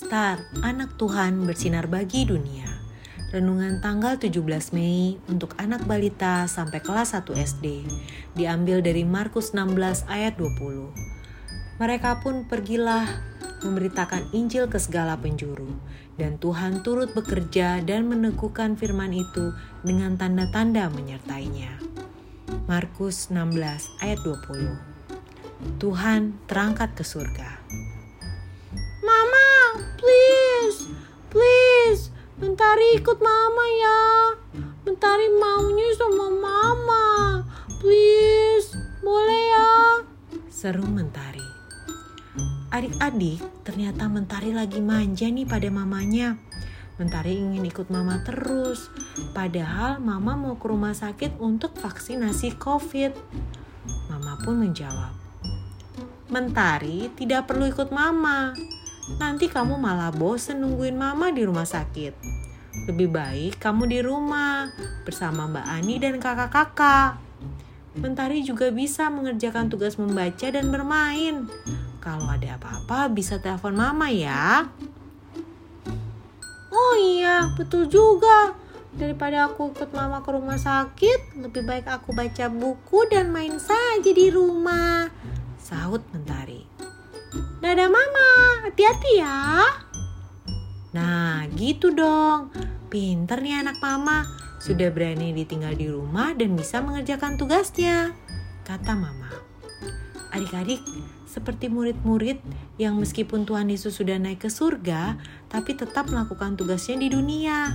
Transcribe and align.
Star, 0.00 0.48
anak 0.64 0.96
Tuhan 0.96 1.44
bersinar 1.44 1.84
bagi 1.84 2.24
dunia. 2.24 2.64
Renungan 3.36 3.84
tanggal 3.84 4.16
17 4.16 4.72
Mei 4.72 5.20
untuk 5.28 5.52
anak 5.60 5.84
balita 5.84 6.48
sampai 6.48 6.80
kelas 6.80 7.12
1 7.12 7.36
SD. 7.36 7.84
Diambil 8.32 8.80
dari 8.80 9.04
Markus 9.04 9.52
16 9.52 10.08
ayat 10.08 10.40
20. 10.40 11.76
Mereka 11.76 12.24
pun 12.24 12.48
pergilah 12.48 13.04
memberitakan 13.60 14.32
Injil 14.32 14.72
ke 14.72 14.80
segala 14.80 15.20
penjuru. 15.20 15.68
Dan 16.16 16.40
Tuhan 16.40 16.80
turut 16.80 17.12
bekerja 17.12 17.84
dan 17.84 18.08
meneguhkan 18.08 18.80
firman 18.80 19.12
itu 19.12 19.52
dengan 19.84 20.16
tanda-tanda 20.16 20.88
menyertainya. 20.96 21.76
Markus 22.64 23.28
16 23.28 24.00
ayat 24.00 24.20
20 24.24 25.76
Tuhan 25.76 26.40
terangkat 26.48 26.96
ke 26.96 27.04
surga. 27.04 27.49
Ikut 32.98 33.18
mama 33.22 33.64
ya. 33.78 34.00
Mentari 34.82 35.30
maunya 35.38 35.88
sama 35.94 36.26
mama. 36.26 37.06
Please, 37.78 38.74
boleh 38.98 39.42
ya? 39.54 39.70
Seru 40.50 40.82
Mentari. 40.90 41.46
Adik-adik, 42.74 43.38
ternyata 43.62 44.10
Mentari 44.10 44.50
lagi 44.50 44.82
manja 44.82 45.30
nih 45.30 45.46
pada 45.46 45.70
mamanya. 45.70 46.34
Mentari 46.98 47.38
ingin 47.38 47.64
ikut 47.64 47.88
mama 47.88 48.20
terus, 48.26 48.92
padahal 49.32 50.02
mama 50.02 50.36
mau 50.36 50.54
ke 50.60 50.66
rumah 50.68 50.92
sakit 50.92 51.40
untuk 51.40 51.72
vaksinasi 51.78 52.60
COVID. 52.60 53.12
Mama 54.12 54.36
pun 54.44 54.60
menjawab, 54.60 55.14
Mentari 56.28 57.08
tidak 57.16 57.48
perlu 57.48 57.70
ikut 57.70 57.88
mama. 57.94 58.52
Nanti 59.16 59.48
kamu 59.48 59.80
malah 59.80 60.12
bosen 60.12 60.60
nungguin 60.60 60.94
mama 60.94 61.32
di 61.32 61.42
rumah 61.42 61.66
sakit. 61.66 62.49
Lebih 62.70 63.10
baik 63.10 63.58
kamu 63.58 63.82
di 63.90 63.98
rumah 63.98 64.70
bersama 65.02 65.50
Mbak 65.50 65.66
Ani 65.66 65.94
dan 65.98 66.22
kakak-kakak. 66.22 67.18
Mentari 67.98 68.46
juga 68.46 68.70
bisa 68.70 69.10
mengerjakan 69.10 69.66
tugas 69.66 69.98
membaca 69.98 70.46
dan 70.46 70.70
bermain. 70.70 71.50
Kalau 71.98 72.30
ada 72.30 72.54
apa-apa 72.54 73.10
bisa 73.10 73.42
telepon 73.42 73.74
mama 73.74 74.06
ya. 74.08 74.70
Oh 76.70 76.94
iya, 76.94 77.50
betul 77.58 77.90
juga. 77.90 78.54
Daripada 78.94 79.50
aku 79.50 79.74
ikut 79.74 79.90
mama 79.90 80.22
ke 80.22 80.30
rumah 80.30 80.58
sakit, 80.58 81.42
lebih 81.42 81.66
baik 81.66 81.90
aku 81.90 82.14
baca 82.14 82.46
buku 82.46 83.06
dan 83.10 83.34
main 83.34 83.58
saja 83.58 84.10
di 84.10 84.30
rumah. 84.30 85.10
Sahut 85.58 86.06
Mentari. 86.14 86.62
Dadah 87.58 87.90
mama, 87.90 88.30
hati-hati 88.66 89.12
ya. 89.18 89.66
Nah, 90.90 91.46
gitu 91.54 91.94
dong. 91.94 92.50
Pinter 92.90 93.38
nih 93.38 93.62
anak 93.62 93.78
mama. 93.78 94.26
Sudah 94.58 94.90
berani 94.90 95.30
ditinggal 95.32 95.78
di 95.78 95.86
rumah 95.86 96.34
dan 96.34 96.58
bisa 96.58 96.82
mengerjakan 96.82 97.38
tugasnya. 97.38 98.12
Kata 98.66 98.92
mama. 98.98 99.30
Adik-adik, 100.30 100.82
seperti 101.26 101.70
murid-murid 101.70 102.42
yang 102.78 102.98
meskipun 102.98 103.46
Tuhan 103.46 103.70
Yesus 103.70 103.98
sudah 103.98 104.18
naik 104.18 104.46
ke 104.46 104.50
surga, 104.50 105.18
tapi 105.46 105.78
tetap 105.78 106.10
melakukan 106.10 106.54
tugasnya 106.58 106.98
di 107.02 107.08
dunia. 107.10 107.74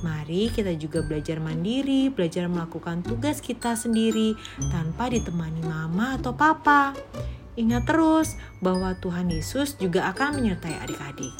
Mari 0.00 0.52
kita 0.52 0.72
juga 0.76 1.04
belajar 1.04 1.40
mandiri, 1.40 2.08
belajar 2.08 2.48
melakukan 2.48 3.04
tugas 3.04 3.44
kita 3.44 3.76
sendiri 3.76 4.36
tanpa 4.72 5.12
ditemani 5.12 5.62
mama 5.64 6.16
atau 6.16 6.32
papa. 6.32 6.96
Ingat 7.54 7.86
terus 7.86 8.34
bahwa 8.58 8.98
Tuhan 8.98 9.30
Yesus 9.30 9.78
juga 9.78 10.10
akan 10.10 10.42
menyertai 10.42 10.74
adik-adik. 10.82 11.34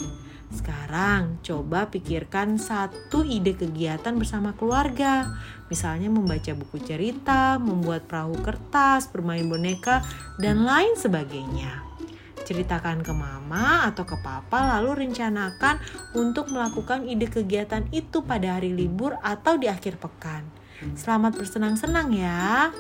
Sekarang 0.55 1.43
coba 1.43 1.91
pikirkan 1.91 2.63
satu 2.63 3.27
ide 3.27 3.59
kegiatan 3.59 4.15
bersama 4.15 4.55
keluarga. 4.55 5.27
Misalnya 5.67 6.07
membaca 6.07 6.55
buku 6.55 6.79
cerita, 6.79 7.59
membuat 7.59 8.07
perahu 8.07 8.39
kertas, 8.39 9.11
bermain 9.11 9.43
boneka, 9.51 10.07
dan 10.39 10.63
lain 10.63 10.95
sebagainya. 10.95 11.83
Ceritakan 12.47 13.03
ke 13.03 13.11
mama 13.11 13.89
atau 13.89 14.07
ke 14.07 14.15
papa 14.23 14.79
lalu 14.79 15.09
rencanakan 15.09 15.81
untuk 16.15 16.53
melakukan 16.53 17.09
ide 17.09 17.27
kegiatan 17.27 17.89
itu 17.91 18.23
pada 18.23 18.61
hari 18.61 18.71
libur 18.71 19.19
atau 19.25 19.59
di 19.59 19.67
akhir 19.67 19.99
pekan. 19.99 20.47
Selamat 20.95 21.35
bersenang-senang 21.35 22.13
ya. 22.15 22.71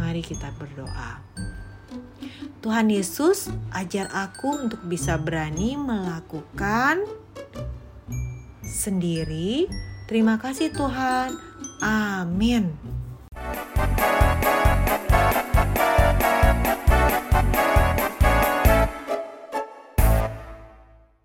Mari 0.00 0.24
kita 0.24 0.50
berdoa. 0.56 1.20
Tuhan 2.60 2.92
Yesus, 2.92 3.48
ajar 3.72 4.12
aku 4.12 4.68
untuk 4.68 4.84
bisa 4.84 5.16
berani 5.16 5.80
melakukan 5.80 7.00
sendiri. 8.60 9.64
Terima 10.04 10.36
kasih, 10.36 10.68
Tuhan. 10.74 11.34
Amin. 11.80 12.99